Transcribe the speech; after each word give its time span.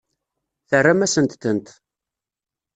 Terram-asent-tent. 0.69 1.67